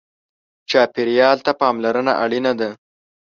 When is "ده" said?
2.59-2.69